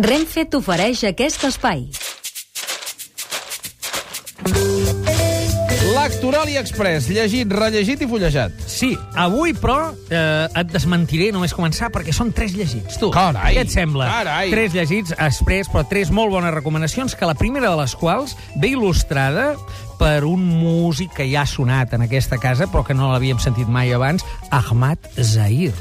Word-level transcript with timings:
Renfe 0.00 0.46
t'ofereix 0.48 1.02
aquest 1.10 1.44
espai. 1.44 1.84
Lectorali 5.90 6.56
Express, 6.56 7.08
llegit, 7.12 7.50
rellegit 7.52 8.00
i 8.02 8.08
fullejat. 8.08 8.54
Sí, 8.70 8.94
avui, 9.20 9.52
però, 9.52 9.90
eh, 10.08 10.46
et 10.56 10.70
desmentiré 10.72 11.28
només 11.32 11.52
començar 11.54 11.90
perquè 11.92 12.14
són 12.16 12.32
tres 12.32 12.54
llegits, 12.56 12.96
tu. 12.98 13.10
Carai, 13.12 13.54
Què 13.56 13.66
et 13.66 13.70
sembla? 13.70 14.06
carai. 14.08 14.50
Tres 14.50 14.72
llegits 14.72 15.12
express, 15.18 15.68
però 15.68 15.84
tres 15.88 16.10
molt 16.10 16.32
bones 16.32 16.54
recomanacions, 16.54 17.14
que 17.14 17.26
la 17.26 17.34
primera 17.34 17.70
de 17.70 17.76
les 17.76 17.94
quals 17.94 18.36
ve 18.56 18.72
il·lustrada 18.72 19.56
per 19.98 20.24
un 20.24 20.40
músic 20.40 21.12
que 21.12 21.28
ja 21.30 21.42
ha 21.42 21.46
sonat 21.46 21.92
en 21.92 22.02
aquesta 22.02 22.38
casa, 22.38 22.66
però 22.66 22.84
que 22.86 22.94
no 22.94 23.12
l'havíem 23.12 23.38
sentit 23.38 23.68
mai 23.68 23.92
abans, 23.92 24.24
Ahmad 24.50 24.98
Zahir. 25.20 25.74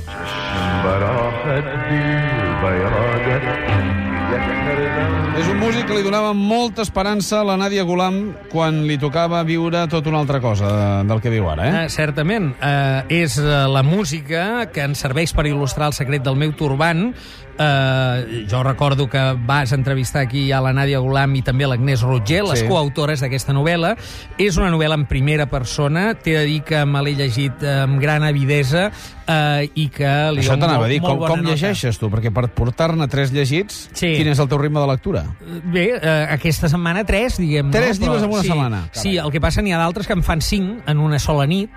És 5.39 5.47
un 5.47 5.57
músic 5.61 5.87
que 5.87 5.95
li 5.95 6.03
donava 6.03 6.33
molta 6.35 6.83
esperança 6.83 7.39
a 7.39 7.45
la 7.47 7.55
Nàdia 7.57 7.85
Gulam 7.87 8.17
quan 8.51 8.81
li 8.87 8.97
tocava 8.99 9.39
viure 9.47 9.85
tot 9.89 10.05
una 10.11 10.19
altra 10.19 10.41
cosa 10.43 11.01
del 11.07 11.21
que 11.23 11.31
viu 11.31 11.47
ara, 11.49 11.65
eh? 11.69 11.83
Eh, 11.85 11.89
certament. 11.93 12.51
Eh, 12.59 13.21
és 13.23 13.37
eh, 13.39 13.47
la 13.71 13.81
música 13.87 14.67
que 14.73 14.83
ens 14.85 14.99
serveix 15.05 15.33
per 15.33 15.47
il·lustrar 15.49 15.89
el 15.89 15.95
secret 15.97 16.25
del 16.25 16.35
meu 16.39 16.51
turbant. 16.59 17.13
Eh, 17.59 18.45
jo 18.51 18.61
recordo 18.63 19.07
que 19.11 19.21
vas 19.47 19.71
entrevistar 19.75 20.21
aquí 20.27 20.51
a 20.51 20.61
la 20.63 20.71
Nàdia 20.75 20.99
Gulam 21.03 21.33
i 21.39 21.41
també 21.43 21.65
a 21.65 21.71
l'Agnès 21.71 22.03
Rotger, 22.03 22.43
les 22.47 22.59
Sí. 22.61 22.67
coautores 22.67 23.19
d'aquesta 23.23 23.53
novel·la. 23.55 23.95
És 24.37 24.57
una 24.57 24.69
novel·la 24.71 24.95
en 24.99 25.05
primera 25.07 25.47
persona. 25.47 26.13
T'he 26.15 26.37
de 26.37 26.45
dir 26.45 26.61
que 26.63 26.85
me 26.85 27.01
l'he 27.03 27.15
llegit 27.15 27.63
amb 27.63 27.99
gran 27.99 28.23
avidesa 28.23 28.91
eh, 29.29 29.69
i 29.77 29.85
que 29.93 30.09
li 30.33 30.41
Això 30.41 30.57
t'anava 30.57 30.87
a 30.87 30.89
dir, 30.89 30.99
com, 31.03 31.19
com 31.21 31.37
nota. 31.43 31.51
llegeixes 31.53 31.99
tu? 32.01 32.09
Perquè 32.09 32.31
per 32.33 32.47
portar-ne 32.57 33.07
tres 33.07 33.31
llegits, 33.35 33.89
Sí. 33.93 34.15
quin 34.17 34.27
és 34.33 34.39
el 34.41 34.49
teu 34.49 34.57
ritme 34.57 34.81
de 34.81 34.87
lectura? 34.89 35.23
Bé, 35.69 35.87
eh, 36.01 36.27
aquesta 36.33 36.67
setmana 36.71 37.05
tres, 37.05 37.37
diguem. 37.37 37.69
Tres 37.71 37.99
no? 37.99 38.07
llibres 38.07 38.23
en 38.23 38.29
una 38.33 38.41
sí, 38.41 38.47
setmana. 38.49 38.83
Sí, 38.91 39.17
el 39.21 39.31
que 39.31 39.41
passa 39.41 39.61
n'hi 39.61 39.71
ha 39.73 39.77
d'altres 39.77 40.07
que 40.09 40.13
en 40.17 40.23
fan 40.25 40.41
cinc 40.41 40.81
en 40.89 40.97
una 40.99 41.19
sola 41.19 41.45
nit, 41.47 41.69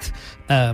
eh, 0.49 0.73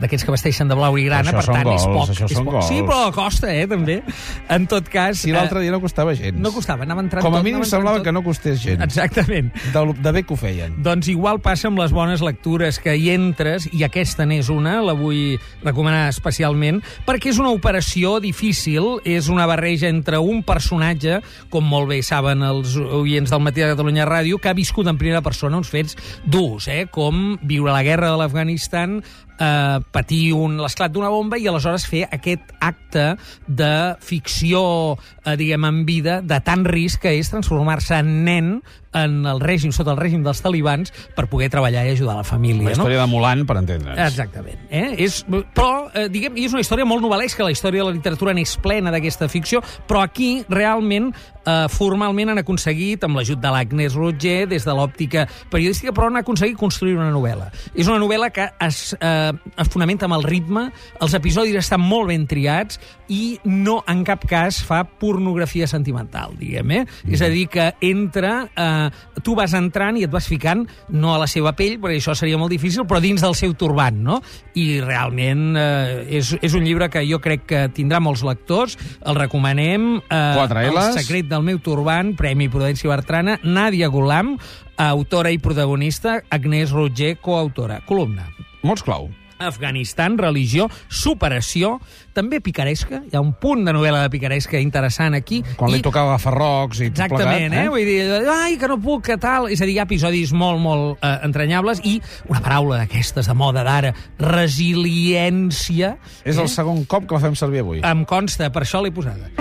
d'aquests 0.00 0.24
que 0.24 0.30
vesteixen 0.34 0.68
de 0.70 0.74
blau 0.78 0.96
i 0.98 1.04
grana, 1.08 1.30
Això 1.32 1.42
per 1.42 1.54
tant 1.54 1.68
és 1.74 1.84
gols, 1.84 2.08
poc. 2.08 2.14
això 2.14 2.24
és 2.30 2.32
són 2.36 2.44
poc. 2.46 2.54
gols. 2.54 2.68
Sí, 2.68 2.80
però 2.86 3.12
costa, 3.12 3.52
eh, 3.54 3.66
també. 3.66 4.02
En 4.48 4.66
tot 4.70 4.88
cas... 4.88 5.18
Si 5.18 5.32
l'altre 5.34 5.60
dia 5.60 5.70
no 5.74 5.80
costava 5.80 6.14
gens. 6.14 6.38
No 6.38 6.52
costava, 6.52 6.84
anava 6.86 7.02
entrant 7.02 7.22
Com 7.24 7.34
a 7.34 7.38
tot, 7.38 7.44
mínim 7.44 7.64
semblava 7.64 7.98
tot. 7.98 8.04
que 8.06 8.12
no 8.12 8.22
costés 8.22 8.60
gens. 8.62 8.82
Exactament. 8.82 9.52
De, 9.74 9.84
de 9.98 10.12
bé 10.12 10.22
que 10.22 10.34
ho 10.34 10.36
feien. 10.36 10.78
Doncs 10.82 11.08
igual 11.08 11.40
passa 11.40 11.68
amb 11.68 11.78
les 11.78 11.92
bones 11.92 12.22
lectures 12.22 12.78
que 12.78 12.94
hi 12.96 13.10
entres, 13.10 13.68
i 13.72 13.84
aquesta 13.84 14.26
n'és 14.26 14.48
una, 14.48 14.80
la 14.82 14.92
vull 14.94 15.38
recomanar 15.62 16.08
especialment, 16.20 16.82
perquè 17.08 17.32
és 17.32 17.40
una 17.40 17.54
operació 17.56 18.18
difícil, 18.22 19.00
és 19.08 19.30
una 19.32 19.48
barreja 19.50 19.88
entre 19.90 20.20
un 20.20 20.44
personatge, 20.46 21.20
com 21.50 21.66
molt 21.66 21.90
bé 21.90 22.02
saben 22.06 22.44
els 22.46 22.76
oients 22.76 23.32
del 23.32 23.42
Matí 23.42 23.64
de 23.64 23.72
Catalunya 23.72 24.08
Ràdio, 24.08 24.38
que 24.38 24.52
ha 24.52 24.56
viscut 24.56 24.90
en 24.90 25.00
primera 25.00 25.24
persona 25.24 25.58
uns 25.60 25.72
fets 25.72 25.96
durs, 26.24 26.68
eh? 26.68 26.84
com 26.92 27.38
viure 27.42 27.72
la 27.72 27.84
guerra 27.86 28.12
de 28.12 28.20
l'Afganistan, 28.20 29.00
eh, 29.40 29.80
patir 29.90 30.34
un- 30.36 30.60
l'esclat 30.60 30.92
d'una 30.92 31.08
bomba 31.08 31.38
i 31.38 31.48
aleshores 31.48 31.86
fer 31.88 32.06
aquest 32.12 32.52
acte 32.60 33.16
de 33.46 33.96
ficció, 34.00 34.98
eh, 35.24 35.36
diguem, 35.36 35.64
en 35.64 35.84
vida, 35.86 36.20
de 36.22 36.40
tant 36.44 36.64
risc 36.68 37.00
que 37.02 37.16
és 37.18 37.30
transformar-se 37.32 37.98
en 37.98 38.24
nen 38.24 38.62
en 38.92 39.24
el 39.26 39.40
règim, 39.40 39.70
sota 39.72 39.92
el 39.94 40.00
règim 40.00 40.24
dels 40.26 40.40
talibans, 40.42 40.92
per 41.14 41.28
poder 41.30 41.50
treballar 41.52 41.84
i 41.86 41.92
ajudar 41.94 42.16
la 42.18 42.24
família. 42.26 42.64
La 42.64 42.74
no? 42.74 42.82
història 42.82 43.00
de 43.04 43.06
Mulan, 43.06 43.44
per 43.46 43.56
entendre's. 43.60 43.98
Exactament. 44.02 44.64
Eh? 44.68 44.96
És, 45.06 45.20
però, 45.54 45.90
eh, 45.94 46.08
diguem, 46.10 46.36
és 46.42 46.54
una 46.56 46.64
història 46.64 46.86
molt 46.88 47.04
novel·lesca, 47.04 47.46
la 47.46 47.54
història 47.54 47.84
de 47.84 47.90
la 47.90 47.94
literatura 47.94 48.34
n'és 48.34 48.56
plena 48.62 48.90
d'aquesta 48.90 49.28
ficció, 49.30 49.62
però 49.86 50.02
aquí, 50.02 50.44
realment, 50.48 51.12
eh, 51.46 51.66
formalment 51.70 52.34
han 52.34 52.42
aconseguit, 52.42 53.04
amb 53.04 53.16
l'ajut 53.16 53.38
de 53.40 53.54
l'Agnès 53.54 53.94
Roger, 53.94 54.48
des 54.48 54.66
de 54.66 54.74
l'òptica 54.74 55.26
periodística, 55.50 55.94
però 55.94 56.10
han 56.10 56.16
aconseguit 56.16 56.58
construir 56.58 56.96
una 56.98 57.12
novel·la. 57.14 57.50
És 57.74 57.86
una 57.86 57.98
novel·la 58.02 58.30
que 58.34 58.50
es, 58.66 58.96
eh, 59.00 59.29
es 59.32 59.70
fonamenta 59.70 60.06
amb 60.08 60.16
el 60.18 60.24
ritme, 60.26 60.68
els 61.00 61.14
episodis 61.16 61.58
estan 61.60 61.82
molt 61.82 62.10
ben 62.10 62.26
triats 62.30 62.80
i 63.10 63.38
no, 63.44 63.80
en 63.90 64.04
cap 64.06 64.24
cas, 64.28 64.60
fa 64.66 64.84
pornografia 65.00 65.66
sentimental, 65.70 66.36
diguem, 66.38 66.76
eh? 66.78 66.82
És 67.10 67.22
a 67.24 67.30
dir, 67.32 67.46
que 67.50 67.72
entra... 67.84 68.34
Eh, 68.54 68.90
tu 69.24 69.34
vas 69.36 69.52
entrant 69.58 69.98
i 69.98 70.04
et 70.06 70.12
vas 70.12 70.26
ficant, 70.30 70.62
no 70.94 71.14
a 71.14 71.18
la 71.20 71.26
seva 71.30 71.52
pell, 71.58 71.76
perquè 71.82 71.98
això 71.98 72.14
seria 72.16 72.38
molt 72.40 72.54
difícil, 72.54 72.86
però 72.88 73.00
dins 73.02 73.20
del 73.24 73.34
seu 73.36 73.52
turbant, 73.58 73.98
no? 74.06 74.20
I 74.58 74.80
realment 74.84 75.58
eh, 75.58 76.20
és, 76.20 76.32
és 76.40 76.56
un 76.56 76.64
llibre 76.66 76.88
que 76.92 77.02
jo 77.08 77.20
crec 77.22 77.46
que 77.50 77.64
tindrà 77.74 78.00
molts 78.00 78.24
lectors, 78.26 78.78
el 79.04 79.18
recomanem. 79.18 79.92
Eh, 80.06 80.22
Quatre 80.38 80.66
Ls. 80.70 80.80
El 80.86 81.00
secret 81.02 81.30
del 81.30 81.46
meu 81.46 81.60
turbant, 81.64 82.14
Premi 82.18 82.48
Prudència 82.52 82.90
Bertrana, 82.90 83.40
Nàdia 83.42 83.90
Gulam, 83.92 84.36
autora 84.80 85.32
i 85.34 85.38
protagonista, 85.42 86.22
Agnès 86.32 86.72
Roger, 86.72 87.18
coautora. 87.20 87.82
Columna. 87.84 88.30
Mots 88.62 88.84
clau. 88.84 89.10
Afganistan, 89.40 90.18
religió, 90.20 90.66
superació, 90.92 91.78
també 92.12 92.42
picaresca, 92.44 92.98
hi 93.08 93.16
ha 93.16 93.22
un 93.24 93.30
punt 93.40 93.64
de 93.64 93.72
novel·la 93.72 94.02
de 94.04 94.10
picaresca 94.12 94.60
interessant 94.60 95.16
aquí. 95.16 95.40
Quan 95.56 95.72
i... 95.72 95.78
li 95.78 95.84
tocava 95.84 96.12
agafar 96.12 96.34
rocs 96.34 96.82
i 96.84 96.90
tot 96.90 97.06
Exactament, 97.06 97.48
plegat, 97.48 97.64
eh? 97.64 97.70
Vull 97.72 97.88
dir, 97.88 98.28
ai, 98.34 98.58
que 98.60 98.68
no 98.68 98.76
puc, 98.84 99.06
que 99.08 99.16
tal... 99.22 99.48
És 99.48 99.62
a 99.62 99.68
dir, 99.68 99.78
hi 99.78 99.80
ha 99.80 99.86
episodis 99.88 100.34
molt, 100.36 100.60
molt 100.60 101.00
eh, 101.00 101.14
entranyables 101.24 101.80
i 101.88 101.96
una 102.28 102.42
paraula 102.44 102.82
d'aquestes 102.82 103.32
de 103.32 103.38
moda 103.38 103.64
d'ara, 103.64 103.94
resiliència... 104.20 105.94
És 106.20 106.36
el 106.36 106.52
segon 106.52 106.84
cop 106.84 107.08
que 107.08 107.16
la 107.16 107.24
fem 107.24 107.38
servir 107.38 107.64
avui. 107.64 107.80
Em 107.80 108.04
consta, 108.04 108.52
per 108.52 108.66
això 108.66 108.84
l'he 108.84 108.92
posada. 108.92 109.32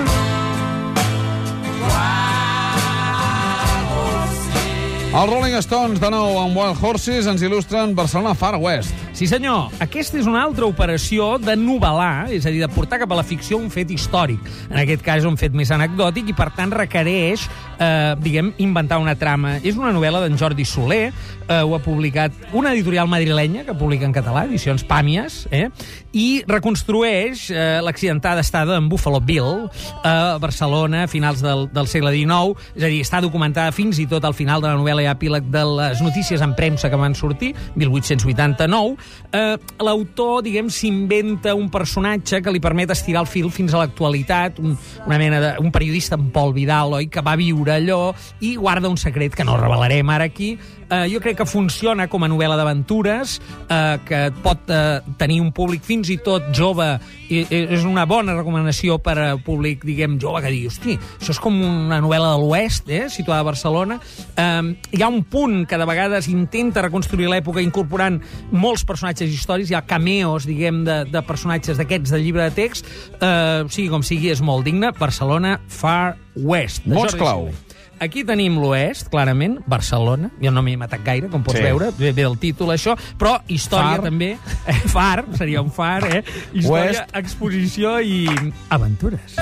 Els 5.10 5.26
Rolling 5.26 5.58
Stones, 5.66 6.00
de 6.00 6.10
nou, 6.14 6.36
amb 6.38 6.56
Wild 6.56 6.80
Horses, 6.86 7.28
ens 7.28 7.42
il·lustren 7.44 7.98
Barcelona 7.98 8.36
Far 8.38 8.56
West. 8.62 9.09
Sí, 9.20 9.28
senyor. 9.28 9.74
Aquesta 9.84 10.16
és 10.16 10.28
una 10.32 10.40
altra 10.46 10.64
operació 10.64 11.34
de 11.44 11.52
novel·lar, 11.60 12.30
és 12.32 12.46
a 12.48 12.54
dir, 12.56 12.62
de 12.64 12.70
portar 12.72 13.02
cap 13.02 13.12
a 13.12 13.18
la 13.20 13.26
ficció 13.28 13.58
un 13.60 13.68
fet 13.68 13.90
històric. 13.92 14.46
En 14.70 14.78
aquest 14.80 15.04
cas, 15.04 15.28
un 15.28 15.36
fet 15.36 15.52
més 15.52 15.74
anecdòtic 15.76 16.30
i, 16.32 16.36
per 16.38 16.48
tant, 16.56 16.72
requereix, 16.72 17.44
eh, 17.84 18.16
diguem, 18.24 18.54
inventar 18.64 19.02
una 19.04 19.18
trama. 19.20 19.58
És 19.60 19.76
una 19.76 19.92
novel·la 19.92 20.24
d'en 20.24 20.40
Jordi 20.40 20.64
Soler, 20.64 21.10
eh, 21.12 21.60
ho 21.60 21.76
ha 21.76 21.82
publicat 21.84 22.32
una 22.54 22.72
editorial 22.72 23.10
madrilenya, 23.12 23.66
que 23.68 23.76
publica 23.76 24.08
en 24.08 24.16
català, 24.16 24.46
edicions 24.48 24.86
Pàmies, 24.88 25.50
eh, 25.52 25.68
i 26.14 26.44
reconstrueix 26.48 27.50
eh, 27.52 27.82
l'accidentada 27.84 28.40
estada 28.40 28.78
en 28.78 28.88
Buffalo 28.88 29.20
Bill, 29.20 29.68
a 30.02 30.38
Barcelona, 30.40 31.04
a 31.04 31.12
finals 31.12 31.44
del, 31.44 31.68
del 31.74 31.92
segle 31.92 32.14
XIX, 32.16 32.56
és 32.80 32.88
a 32.88 32.88
dir, 32.88 33.02
està 33.04 33.20
documentada 33.22 33.76
fins 33.76 34.00
i 34.00 34.08
tot 34.08 34.24
al 34.24 34.34
final 34.38 34.64
de 34.64 34.72
la 34.72 34.80
novel·la 34.80 35.04
i 35.04 35.12
epíleg 35.12 35.52
de 35.52 35.66
les 35.76 36.02
notícies 36.02 36.40
en 36.42 36.56
premsa 36.56 36.90
que 36.90 36.96
van 36.96 37.18
sortir, 37.20 37.52
1889, 37.76 38.96
eh, 39.32 39.58
l'autor, 39.84 40.44
diguem, 40.46 40.70
s'inventa 40.74 41.56
un 41.56 41.70
personatge 41.70 42.42
que 42.42 42.54
li 42.54 42.62
permet 42.64 42.92
estirar 42.96 43.24
el 43.26 43.30
fil 43.30 43.52
fins 43.54 43.74
a 43.74 43.84
l'actualitat, 43.84 44.60
un, 44.60 44.78
una 45.06 45.22
mena 45.22 45.40
de... 45.44 45.54
un 45.60 45.72
periodista 45.72 46.18
en 46.20 46.30
Pol 46.36 46.54
Vidal, 46.54 46.94
oi?, 47.00 47.08
que 47.10 47.24
va 47.26 47.38
viure 47.40 47.78
allò 47.78 48.14
i 48.42 48.56
guarda 48.56 48.90
un 48.90 48.98
secret 48.98 49.36
que 49.36 49.48
no 49.48 49.58
revelarem 49.60 50.10
ara 50.10 50.30
aquí. 50.30 50.58
Eh, 50.90 51.06
jo 51.12 51.20
crec 51.22 51.38
que 51.38 51.46
funciona 51.46 52.08
com 52.10 52.24
a 52.26 52.28
novel·la 52.32 52.56
d'aventures, 52.58 53.36
eh, 53.70 53.98
que 54.08 54.22
pot 54.42 54.72
eh, 54.74 55.02
tenir 55.22 55.38
un 55.44 55.52
públic 55.54 55.84
fins 55.86 56.10
i 56.10 56.18
tot 56.26 56.48
jove, 56.58 56.88
i, 57.30 57.44
i 57.44 57.60
és 57.78 57.86
una 57.86 58.08
bona 58.10 58.34
recomanació 58.34 58.98
per 58.98 59.14
a 59.22 59.28
públic, 59.38 59.86
diguem, 59.86 60.18
jove, 60.22 60.42
que 60.42 60.50
digui, 60.50 60.72
hosti, 60.72 60.96
això 61.20 61.36
és 61.36 61.42
com 61.44 61.60
una 61.62 62.00
novel·la 62.02 62.32
de 62.34 62.42
l'Oest, 62.42 62.90
eh, 62.90 63.04
situada 63.14 63.44
a 63.46 63.50
Barcelona. 63.52 64.00
Eh, 64.34 64.74
hi 64.98 65.04
ha 65.06 65.12
un 65.14 65.22
punt 65.30 65.62
que 65.70 65.78
de 65.78 65.86
vegades 65.86 66.32
intenta 66.32 66.82
reconstruir 66.82 67.30
l'època 67.30 67.62
incorporant 67.62 68.18
molts 68.50 68.82
personatges 68.82 68.99
històrics, 69.08 69.70
hi 69.72 69.76
ha 69.76 69.82
cameos, 69.86 70.46
diguem, 70.46 70.84
de, 70.86 71.06
de 71.06 71.22
personatges 71.24 71.78
d'aquests 71.78 72.12
de 72.12 72.20
llibre 72.20 72.44
de 72.44 72.52
text, 72.52 72.86
eh, 73.22 73.64
sigui 73.70 73.90
com 73.90 74.02
sigui, 74.04 74.30
és 74.30 74.42
molt 74.42 74.66
digne. 74.66 74.92
Barcelona 75.00 75.60
Far 75.68 76.18
West. 76.36 76.84
de 76.86 76.94
Mots 76.94 77.12
Jordi 77.14 77.24
clau. 77.24 77.40
Soler. 77.50 77.68
Aquí 78.02 78.24
tenim 78.24 78.56
l'oest, 78.62 79.10
clarament, 79.12 79.58
Barcelona. 79.68 80.30
Jo 80.42 80.52
no 80.52 80.62
m'hi 80.64 80.74
he 80.74 80.78
matat 80.80 81.02
gaire, 81.04 81.28
com 81.28 81.44
pots 81.44 81.58
Sí. 81.58 81.64
veure. 81.64 81.92
Ve, 81.98 82.14
ve 82.14 82.22
el 82.24 82.38
títol, 82.40 82.70
això. 82.72 82.96
Però 83.18 83.42
història 83.48 83.98
Far. 83.98 84.02
també. 84.04 84.38
Eh, 84.68 84.74
far, 84.96 85.26
seria 85.36 85.62
un 85.62 85.70
far, 85.72 86.06
eh? 86.08 86.24
Història, 86.54 87.04
Oest. 87.04 87.16
exposició 87.18 88.00
i 88.00 88.26
aventures. 88.70 89.36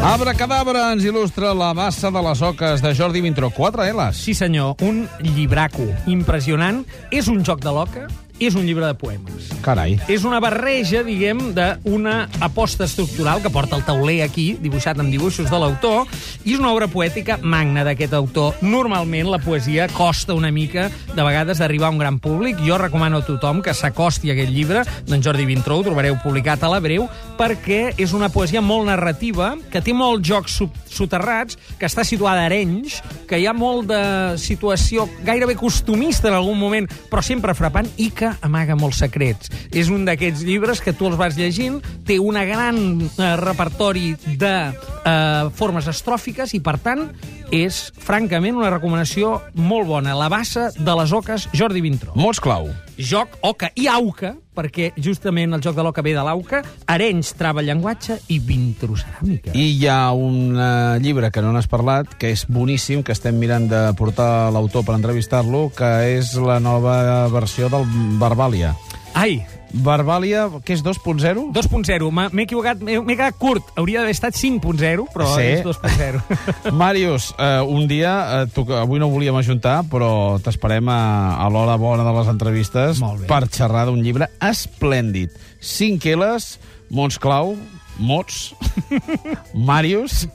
Abracadabra 0.00 0.86
ens 0.94 1.04
il·lustra 1.04 1.50
la 1.52 1.74
bassa 1.76 2.08
de 2.08 2.20
les 2.24 2.40
oques 2.40 2.80
de 2.80 2.94
Jordi 2.96 3.20
Vintró. 3.20 3.50
4 3.52 3.84
L's. 3.92 4.16
Sí, 4.16 4.32
senyor, 4.32 4.80
un 4.80 5.02
llibraco 5.20 5.84
impressionant. 6.08 6.80
És 7.12 7.28
un 7.28 7.44
joc 7.44 7.60
de 7.60 7.74
l'oca 7.76 8.06
és 8.40 8.56
un 8.56 8.64
llibre 8.64 8.86
de 8.88 8.96
poemes. 8.96 9.50
Carai. 9.60 9.98
És 10.08 10.24
una 10.24 10.40
barreja, 10.40 11.02
diguem, 11.04 11.52
d'una 11.54 12.14
aposta 12.40 12.86
estructural 12.88 13.42
que 13.44 13.52
porta 13.52 13.76
el 13.76 13.84
tauler 13.84 14.22
aquí, 14.24 14.54
dibuixat 14.60 14.98
amb 14.98 15.12
dibuixos 15.12 15.50
de 15.52 15.60
l'autor, 15.60 16.08
i 16.44 16.54
és 16.54 16.60
una 16.62 16.72
obra 16.72 16.88
poètica 16.88 17.36
magna 17.42 17.84
d'aquest 17.84 18.16
autor. 18.16 18.56
Normalment 18.64 19.28
la 19.30 19.40
poesia 19.44 19.88
costa 19.92 20.34
una 20.34 20.50
mica, 20.50 20.88
de 21.14 21.22
vegades, 21.22 21.60
d'arribar 21.60 21.90
a 21.90 21.94
un 21.94 22.00
gran 22.00 22.18
públic. 22.18 22.58
Jo 22.64 22.78
recomano 22.80 23.20
a 23.20 23.26
tothom 23.26 23.60
que 23.62 23.74
s'acosti 23.76 24.30
a 24.30 24.34
aquest 24.34 24.52
llibre 24.54 24.84
d'en 25.06 25.22
Jordi 25.22 25.44
Vintró, 25.44 25.78
ho 25.78 25.86
trobareu 25.86 26.16
publicat 26.24 26.64
a 26.64 26.72
la 26.72 26.80
Breu, 26.80 27.06
perquè 27.38 27.92
és 28.00 28.14
una 28.16 28.30
poesia 28.32 28.64
molt 28.64 28.88
narrativa, 28.88 29.52
que 29.70 29.84
té 29.84 29.92
molts 29.96 30.24
jocs 30.26 30.60
soterrats, 30.90 31.58
que 31.78 31.88
està 31.88 32.04
situada 32.08 32.44
a 32.44 32.48
Arenys, 32.48 33.00
que 33.28 33.38
hi 33.38 33.46
ha 33.46 33.54
molt 33.56 33.90
de 33.90 34.02
situació 34.40 35.06
gairebé 35.26 35.56
costumista 35.60 36.28
en 36.30 36.38
algun 36.40 36.58
moment, 36.58 36.88
però 37.10 37.22
sempre 37.24 37.54
frapant, 37.54 37.88
i 38.00 38.10
que 38.10 38.29
amaga 38.46 38.76
molts 38.78 39.00
secrets. 39.04 39.50
És 39.72 39.90
un 39.92 40.04
d'aquests 40.08 40.44
llibres 40.46 40.82
que 40.84 40.94
tu 40.96 41.08
els 41.10 41.18
vas 41.20 41.38
llegint, 41.38 41.80
té 42.06 42.18
una 42.20 42.44
gran 42.48 42.78
eh, 43.00 43.32
repertori 43.40 44.14
de 44.40 44.54
eh, 44.70 45.50
formes 45.56 45.88
estròfiques 45.90 46.54
i, 46.56 46.62
per 46.64 46.78
tant, 46.82 47.08
és, 47.54 47.88
francament, 47.98 48.58
una 48.58 48.70
recomanació 48.70 49.38
molt 49.54 49.88
bona. 49.90 50.14
La 50.18 50.30
bassa 50.32 50.70
de 50.76 51.00
les 51.02 51.12
oques, 51.16 51.50
Jordi 51.56 51.82
Vintró. 51.84 52.14
Mots 52.18 52.42
clau. 52.42 52.70
Joc, 53.00 53.38
oca 53.46 53.70
i 53.80 53.86
auca, 53.88 54.34
perquè 54.56 54.90
justament 55.00 55.56
el 55.56 55.62
joc 55.64 55.76
de 55.78 55.84
l'oca 55.86 56.02
ve 56.04 56.12
de 56.12 56.24
l'auca, 56.26 56.60
Arenys, 56.92 57.32
trava 57.38 57.64
llenguatge 57.64 58.18
i 58.28 58.36
Vintró 58.44 58.98
ceràmica. 58.98 59.54
I 59.56 59.66
hi 59.78 59.86
ha 59.88 60.12
un 60.12 60.58
uh, 60.58 60.98
llibre 61.00 61.30
que 61.32 61.40
no 61.44 61.54
n'has 61.54 61.70
parlat, 61.70 62.12
que 62.20 62.32
és 62.34 62.44
boníssim, 62.44 63.04
que 63.06 63.16
estem 63.16 63.38
mirant 63.40 63.70
de 63.70 63.86
portar 63.96 64.50
l'autor 64.52 64.84
per 64.84 64.98
entrevistar-lo, 64.98 65.68
que 65.76 65.90
és 66.18 66.34
la 66.36 66.60
nova 66.60 67.28
versió 67.32 67.72
del 67.72 67.88
Barbàlia. 68.20 68.74
Ai, 69.16 69.40
Barbàlia, 69.72 70.48
què 70.66 70.74
és 70.74 70.82
2.0? 70.82 71.52
2.0. 71.54 72.10
M'ha- 72.10 72.28
M'he 72.32 72.42
equivocat, 72.42 72.80
m'he 72.82 73.16
quedat 73.16 73.36
curt. 73.38 73.62
Hauria 73.78 74.00
d'haver 74.00 74.10
estat 74.16 74.34
5.0, 74.34 75.06
però 75.14 75.28
Sí. 75.36 75.42
és 75.42 75.62
2.0. 75.64 76.22
Màrius, 76.72 77.34
eh, 77.38 77.60
un 77.62 77.86
dia, 77.86 78.42
eh, 78.42 78.46
tu, 78.52 78.66
avui 78.74 78.98
no 78.98 79.08
volíem 79.08 79.36
ajuntar, 79.36 79.84
però 79.90 80.40
t'esperem 80.42 80.88
a, 80.90 81.36
a 81.38 81.48
l'hora 81.50 81.76
bona 81.76 82.02
de 82.04 82.12
les 82.18 82.28
entrevistes 82.28 83.00
per 83.28 83.46
xerrar 83.48 83.86
d'un 83.86 84.02
llibre 84.02 84.28
esplèndid. 84.40 85.30
5 85.60 86.04
Ls, 86.16 86.58
mots 86.90 87.18
clau, 87.18 87.54
mots, 87.98 88.54
Màrius, 89.54 90.26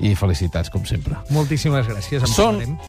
i 0.00 0.14
felicitats, 0.16 0.70
com 0.72 0.84
sempre. 0.88 1.18
Moltíssimes 1.30 1.86
gràcies. 1.86 2.24
Són 2.26 2.56
parlarem. 2.56 2.76